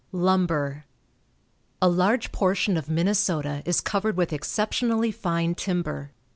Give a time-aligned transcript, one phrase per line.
[0.11, 0.85] LUMBER.
[1.79, 6.11] A large portion of Minnesota is covered with exceptionally fine timber.